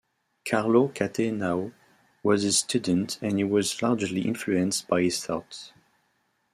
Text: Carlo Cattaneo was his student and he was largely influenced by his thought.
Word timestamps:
Carlo 0.45 0.87
Cattaneo 0.87 1.71
was 2.23 2.41
his 2.41 2.57
student 2.57 3.19
and 3.21 3.37
he 3.37 3.43
was 3.43 3.83
largely 3.83 4.21
influenced 4.21 4.87
by 4.87 5.03
his 5.03 5.23
thought. 5.23 5.73